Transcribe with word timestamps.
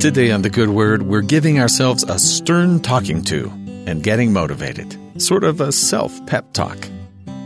Today 0.00 0.30
on 0.30 0.42
The 0.42 0.48
Good 0.48 0.68
Word, 0.68 1.02
we're 1.02 1.22
giving 1.22 1.58
ourselves 1.58 2.04
a 2.04 2.20
stern 2.20 2.78
talking 2.78 3.20
to 3.24 3.50
and 3.84 4.00
getting 4.00 4.32
motivated, 4.32 4.96
sort 5.20 5.42
of 5.42 5.60
a 5.60 5.72
self 5.72 6.24
pep 6.24 6.52
talk. 6.52 6.78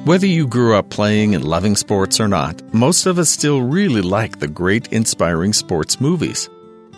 Whether 0.04 0.26
you 0.26 0.46
grew 0.46 0.76
up 0.76 0.90
playing 0.90 1.34
and 1.34 1.44
loving 1.44 1.76
sports 1.76 2.20
or 2.20 2.28
not, 2.28 2.60
most 2.74 3.06
of 3.06 3.18
us 3.18 3.30
still 3.30 3.62
really 3.62 4.02
like 4.02 4.38
the 4.38 4.48
great 4.48 4.92
inspiring 4.92 5.54
sports 5.54 5.98
movies. 5.98 6.50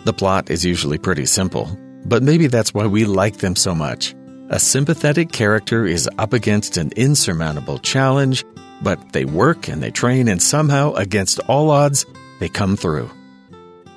The 0.03 0.11
plot 0.11 0.49
is 0.49 0.65
usually 0.65 0.97
pretty 0.97 1.25
simple, 1.25 1.69
but 2.03 2.21
maybe 2.21 2.47
that's 2.47 2.73
why 2.73 2.87
we 2.87 3.05
like 3.05 3.37
them 3.37 3.55
so 3.55 3.73
much. 3.73 4.13
A 4.49 4.59
sympathetic 4.59 5.31
character 5.31 5.85
is 5.85 6.09
up 6.17 6.33
against 6.33 6.75
an 6.75 6.91
insurmountable 6.97 7.79
challenge, 7.79 8.43
but 8.81 9.13
they 9.13 9.23
work 9.23 9.69
and 9.69 9.81
they 9.81 9.91
train, 9.91 10.27
and 10.27 10.43
somehow, 10.43 10.91
against 10.95 11.39
all 11.47 11.69
odds, 11.69 12.05
they 12.41 12.49
come 12.49 12.75
through. 12.75 13.09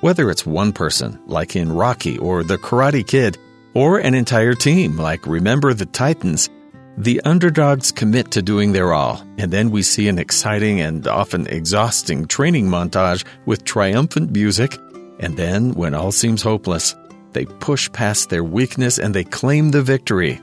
Whether 0.01 0.29
it's 0.29 0.45
one 0.45 0.71
person, 0.71 1.19
like 1.25 1.57
in 1.57 1.73
Rocky 1.73 2.17
or 2.17 2.43
The 2.43 2.57
Karate 2.57 3.05
Kid, 3.05 3.37
or 3.73 3.99
an 3.99 4.13
entire 4.13 4.53
team, 4.53 4.95
like 4.95 5.27
Remember 5.27 5.73
the 5.73 5.85
Titans, 5.85 6.49
the 6.97 7.21
underdogs 7.25 7.91
commit 7.91 8.31
to 8.31 8.41
doing 8.41 8.71
their 8.71 8.93
all, 8.93 9.21
and 9.37 9.51
then 9.51 9.71
we 9.71 9.81
see 9.81 10.07
an 10.07 10.17
exciting 10.17 10.79
and 10.79 11.05
often 11.05 11.47
exhausting 11.47 12.27
training 12.27 12.67
montage 12.67 13.25
with 13.45 13.65
triumphant 13.65 14.31
music, 14.31 14.77
and 15.19 15.35
then, 15.35 15.73
when 15.73 15.93
all 15.93 16.13
seems 16.13 16.41
hopeless, 16.41 16.95
they 17.33 17.45
push 17.45 17.91
past 17.91 18.29
their 18.29 18.43
weakness 18.43 18.99
and 18.99 19.13
they 19.13 19.25
claim 19.25 19.71
the 19.71 19.81
victory. 19.81 20.39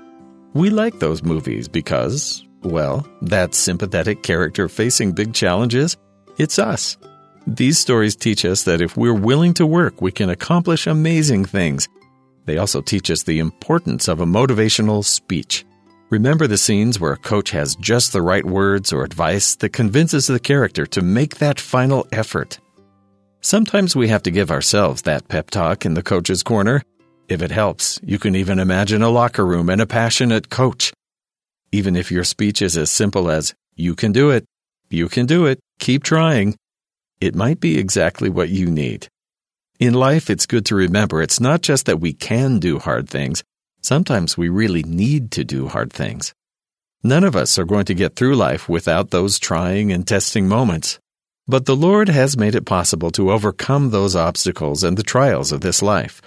We 0.52 0.68
like 0.68 0.98
those 0.98 1.22
movies 1.22 1.66
because, 1.66 2.44
well, 2.62 3.06
that 3.22 3.54
sympathetic 3.54 4.22
character 4.22 4.68
facing 4.68 5.12
big 5.12 5.32
challenges, 5.32 5.96
it's 6.36 6.58
us. 6.58 6.98
These 7.46 7.78
stories 7.78 8.16
teach 8.16 8.44
us 8.44 8.64
that 8.64 8.80
if 8.80 8.96
we're 8.96 9.14
willing 9.14 9.54
to 9.54 9.66
work, 9.66 10.02
we 10.02 10.10
can 10.10 10.30
accomplish 10.30 10.88
amazing 10.88 11.44
things. 11.44 11.88
They 12.44 12.58
also 12.58 12.80
teach 12.80 13.08
us 13.08 13.22
the 13.22 13.38
importance 13.38 14.08
of 14.08 14.20
a 14.20 14.26
motivational 14.26 15.04
speech. 15.04 15.64
Remember 16.10 16.48
the 16.48 16.58
scenes 16.58 16.98
where 16.98 17.12
a 17.12 17.16
coach 17.16 17.50
has 17.50 17.76
just 17.76 18.12
the 18.12 18.22
right 18.22 18.44
words 18.44 18.92
or 18.92 19.04
advice 19.04 19.54
that 19.56 19.72
convinces 19.72 20.26
the 20.26 20.40
character 20.40 20.86
to 20.86 21.02
make 21.02 21.36
that 21.36 21.60
final 21.60 22.06
effort. 22.10 22.58
Sometimes 23.42 23.94
we 23.94 24.08
have 24.08 24.24
to 24.24 24.32
give 24.32 24.50
ourselves 24.50 25.02
that 25.02 25.28
pep 25.28 25.50
talk 25.50 25.86
in 25.86 25.94
the 25.94 26.02
coach's 26.02 26.42
corner. 26.42 26.82
If 27.28 27.42
it 27.42 27.52
helps, 27.52 28.00
you 28.02 28.18
can 28.18 28.34
even 28.34 28.58
imagine 28.58 29.02
a 29.02 29.08
locker 29.08 29.46
room 29.46 29.68
and 29.68 29.80
a 29.80 29.86
passionate 29.86 30.50
coach. 30.50 30.92
Even 31.70 31.94
if 31.94 32.10
your 32.10 32.24
speech 32.24 32.60
is 32.60 32.76
as 32.76 32.90
simple 32.90 33.30
as, 33.30 33.54
You 33.76 33.94
can 33.94 34.10
do 34.10 34.30
it, 34.30 34.44
you 34.90 35.08
can 35.08 35.26
do 35.26 35.46
it, 35.46 35.60
keep 35.78 36.02
trying, 36.02 36.56
it 37.20 37.34
might 37.34 37.60
be 37.60 37.78
exactly 37.78 38.28
what 38.28 38.48
you 38.48 38.70
need. 38.70 39.08
In 39.78 39.94
life, 39.94 40.30
it's 40.30 40.46
good 40.46 40.64
to 40.66 40.74
remember 40.74 41.20
it's 41.20 41.40
not 41.40 41.62
just 41.62 41.86
that 41.86 42.00
we 42.00 42.12
can 42.12 42.58
do 42.58 42.78
hard 42.78 43.08
things, 43.08 43.42
sometimes 43.82 44.36
we 44.36 44.48
really 44.48 44.82
need 44.82 45.30
to 45.32 45.44
do 45.44 45.68
hard 45.68 45.92
things. 45.92 46.34
None 47.02 47.24
of 47.24 47.36
us 47.36 47.58
are 47.58 47.64
going 47.64 47.84
to 47.86 47.94
get 47.94 48.16
through 48.16 48.34
life 48.34 48.68
without 48.68 49.10
those 49.10 49.38
trying 49.38 49.92
and 49.92 50.06
testing 50.06 50.48
moments. 50.48 50.98
But 51.46 51.66
the 51.66 51.76
Lord 51.76 52.08
has 52.08 52.36
made 52.36 52.56
it 52.56 52.66
possible 52.66 53.12
to 53.12 53.30
overcome 53.30 53.90
those 53.90 54.16
obstacles 54.16 54.82
and 54.82 54.96
the 54.96 55.04
trials 55.04 55.52
of 55.52 55.60
this 55.60 55.82
life. 55.82 56.20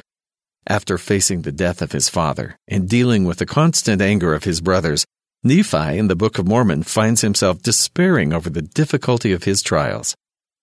After 0.66 0.98
facing 0.98 1.42
the 1.42 1.52
death 1.52 1.82
of 1.82 1.92
his 1.92 2.08
father 2.08 2.56
and 2.68 2.88
dealing 2.88 3.26
with 3.26 3.40
the 3.40 3.46
constant 3.46 4.02
anger 4.02 4.34
of 4.34 4.46
his 4.46 4.62
brothers, 4.62 5.06
Nephi 5.44 5.98
in 5.98 6.08
the 6.08 6.16
Book 6.16 6.38
of 6.38 6.48
Mormon 6.48 6.84
finds 6.84 7.22
himself 7.22 7.62
despairing 7.62 8.32
over 8.32 8.50
the 8.50 8.62
difficulty 8.62 9.34
of 9.34 9.44
his 9.44 9.62
trials. 9.62 10.16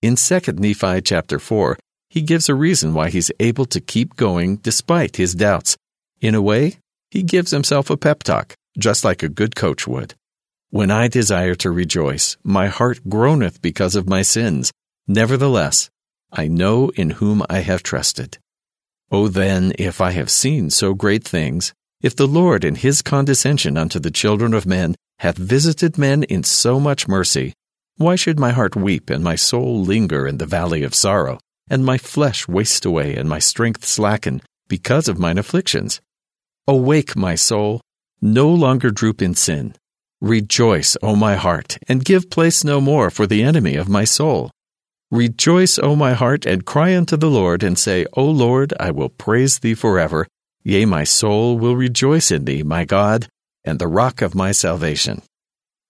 In 0.02 0.16
2 0.16 0.40
Nephi 0.52 1.00
chapter 1.00 1.38
4, 1.38 1.78
he 2.10 2.20
gives 2.20 2.48
a 2.48 2.54
reason 2.54 2.92
why 2.92 3.08
he's 3.08 3.30
able 3.40 3.64
to 3.66 3.80
keep 3.80 4.14
going 4.14 4.56
despite 4.56 5.16
his 5.16 5.34
doubts. 5.34 5.76
In 6.20 6.34
a 6.34 6.42
way, 6.42 6.76
he 7.10 7.22
gives 7.22 7.50
himself 7.50 7.88
a 7.88 7.96
pep 7.96 8.22
talk, 8.22 8.54
just 8.78 9.04
like 9.04 9.22
a 9.22 9.28
good 9.28 9.56
coach 9.56 9.86
would. 9.86 10.14
When 10.70 10.90
I 10.90 11.08
desire 11.08 11.54
to 11.56 11.70
rejoice, 11.70 12.36
my 12.42 12.66
heart 12.66 13.00
groaneth 13.08 13.62
because 13.62 13.96
of 13.96 14.08
my 14.08 14.22
sins. 14.22 14.70
Nevertheless, 15.08 15.88
I 16.30 16.48
know 16.48 16.90
in 16.90 17.10
whom 17.10 17.42
I 17.48 17.60
have 17.60 17.82
trusted. 17.82 18.38
Oh, 19.10 19.28
then, 19.28 19.72
if 19.78 20.00
I 20.00 20.10
have 20.10 20.30
seen 20.30 20.68
so 20.68 20.92
great 20.92 21.24
things, 21.24 21.72
if 22.02 22.14
the 22.14 22.26
Lord 22.26 22.64
in 22.64 22.74
his 22.74 23.00
condescension 23.00 23.78
unto 23.78 23.98
the 23.98 24.10
children 24.10 24.52
of 24.52 24.66
men 24.66 24.94
hath 25.20 25.38
visited 25.38 25.96
men 25.96 26.24
in 26.24 26.42
so 26.42 26.78
much 26.78 27.08
mercy, 27.08 27.54
why 27.98 28.14
should 28.14 28.38
my 28.38 28.52
heart 28.52 28.76
weep 28.76 29.08
and 29.08 29.24
my 29.24 29.36
soul 29.36 29.80
linger 29.80 30.26
in 30.26 30.36
the 30.36 30.44
valley 30.44 30.82
of 30.82 30.94
sorrow, 30.94 31.38
and 31.68 31.84
my 31.84 31.96
flesh 31.96 32.46
waste 32.46 32.84
away 32.84 33.16
and 33.16 33.28
my 33.28 33.38
strength 33.38 33.86
slacken 33.86 34.42
because 34.68 35.08
of 35.08 35.18
mine 35.18 35.38
afflictions? 35.38 36.02
Awake, 36.68 37.16
my 37.16 37.34
soul, 37.34 37.80
no 38.20 38.48
longer 38.48 38.90
droop 38.90 39.22
in 39.22 39.34
sin. 39.34 39.74
Rejoice, 40.20 40.96
O 41.02 41.16
my 41.16 41.36
heart, 41.36 41.78
and 41.88 42.04
give 42.04 42.28
place 42.28 42.64
no 42.64 42.80
more 42.80 43.10
for 43.10 43.26
the 43.26 43.42
enemy 43.42 43.76
of 43.76 43.88
my 43.88 44.04
soul. 44.04 44.50
Rejoice, 45.10 45.78
O 45.78 45.96
my 45.96 46.12
heart, 46.12 46.44
and 46.44 46.66
cry 46.66 46.94
unto 46.96 47.16
the 47.16 47.30
Lord, 47.30 47.62
and 47.62 47.78
say, 47.78 48.04
O 48.14 48.24
Lord, 48.24 48.74
I 48.78 48.90
will 48.90 49.08
praise 49.08 49.60
thee 49.60 49.74
forever. 49.74 50.26
Yea, 50.64 50.84
my 50.84 51.04
soul 51.04 51.58
will 51.58 51.76
rejoice 51.76 52.30
in 52.30 52.44
thee, 52.44 52.62
my 52.62 52.84
God, 52.84 53.28
and 53.64 53.78
the 53.78 53.88
rock 53.88 54.20
of 54.20 54.34
my 54.34 54.52
salvation. 54.52 55.22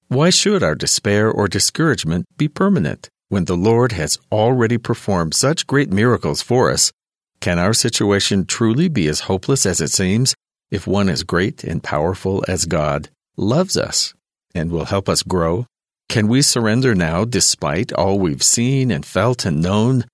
Why 0.08 0.30
should 0.30 0.62
our 0.62 0.76
despair 0.76 1.28
or 1.28 1.48
discouragement 1.48 2.26
be 2.36 2.46
permanent 2.46 3.08
when 3.28 3.46
the 3.46 3.56
Lord 3.56 3.90
has 3.90 4.20
already 4.30 4.78
performed 4.78 5.34
such 5.34 5.66
great 5.66 5.90
miracles 5.90 6.42
for 6.42 6.70
us? 6.70 6.92
Can 7.40 7.58
our 7.58 7.72
situation 7.72 8.46
truly 8.46 8.88
be 8.88 9.08
as 9.08 9.26
hopeless 9.26 9.66
as 9.66 9.80
it 9.80 9.90
seems 9.90 10.36
if 10.70 10.86
one 10.86 11.08
as 11.08 11.24
great 11.24 11.64
and 11.64 11.82
powerful 11.82 12.44
as 12.46 12.66
God 12.66 13.08
loves 13.36 13.76
us 13.76 14.14
and 14.54 14.70
will 14.70 14.84
help 14.84 15.08
us 15.08 15.24
grow? 15.24 15.66
Can 16.08 16.28
we 16.28 16.40
surrender 16.40 16.94
now 16.94 17.24
despite 17.24 17.92
all 17.92 18.20
we've 18.20 18.44
seen 18.44 18.92
and 18.92 19.04
felt 19.04 19.44
and 19.44 19.60
known? 19.60 20.04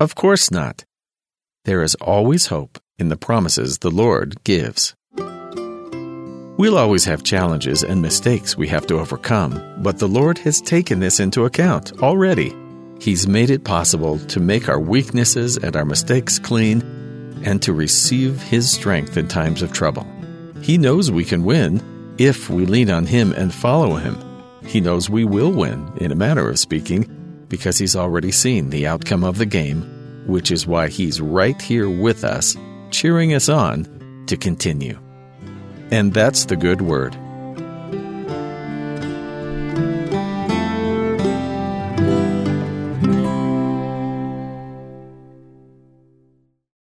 Of 0.00 0.14
course 0.14 0.50
not. 0.50 0.86
There 1.66 1.82
is 1.82 1.94
always 1.96 2.46
hope 2.46 2.78
in 2.98 3.10
the 3.10 3.18
promises 3.18 3.78
the 3.78 3.90
Lord 3.90 4.42
gives. 4.42 4.94
We'll 6.56 6.78
always 6.78 7.04
have 7.06 7.24
challenges 7.24 7.82
and 7.82 8.00
mistakes 8.00 8.56
we 8.56 8.68
have 8.68 8.86
to 8.86 9.00
overcome, 9.00 9.60
but 9.82 9.98
the 9.98 10.06
Lord 10.06 10.38
has 10.38 10.60
taken 10.60 11.00
this 11.00 11.18
into 11.18 11.46
account 11.46 12.00
already. 12.00 12.54
He's 13.00 13.26
made 13.26 13.50
it 13.50 13.64
possible 13.64 14.20
to 14.20 14.38
make 14.38 14.68
our 14.68 14.78
weaknesses 14.78 15.56
and 15.56 15.74
our 15.74 15.84
mistakes 15.84 16.38
clean 16.38 16.82
and 17.44 17.60
to 17.62 17.72
receive 17.72 18.40
His 18.40 18.70
strength 18.70 19.16
in 19.16 19.26
times 19.26 19.62
of 19.62 19.72
trouble. 19.72 20.06
He 20.62 20.78
knows 20.78 21.10
we 21.10 21.24
can 21.24 21.42
win 21.42 21.82
if 22.18 22.48
we 22.48 22.66
lean 22.66 22.88
on 22.88 23.06
Him 23.06 23.32
and 23.32 23.52
follow 23.52 23.96
Him. 23.96 24.16
He 24.64 24.80
knows 24.80 25.10
we 25.10 25.24
will 25.24 25.50
win, 25.50 25.90
in 25.96 26.12
a 26.12 26.16
manner 26.16 26.48
of 26.48 26.60
speaking, 26.60 27.46
because 27.48 27.78
He's 27.78 27.96
already 27.96 28.30
seen 28.30 28.70
the 28.70 28.86
outcome 28.86 29.24
of 29.24 29.38
the 29.38 29.46
game, 29.46 29.82
which 30.28 30.52
is 30.52 30.68
why 30.68 30.86
He's 30.86 31.20
right 31.20 31.60
here 31.60 31.90
with 31.90 32.22
us, 32.22 32.56
cheering 32.92 33.34
us 33.34 33.48
on 33.48 34.24
to 34.28 34.36
continue. 34.36 34.96
And 35.90 36.12
that's 36.12 36.44
the 36.44 36.56
good 36.56 36.80
word. 36.80 37.16